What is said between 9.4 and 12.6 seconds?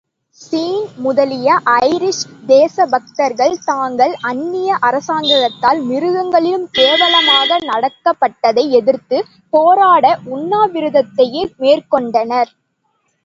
போராட உண்ணாவிரதத்தையே மேற்கொண்டனர்.